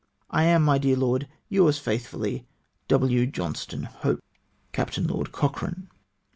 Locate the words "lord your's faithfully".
0.95-2.47